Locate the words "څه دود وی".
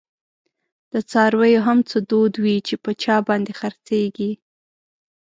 1.89-2.55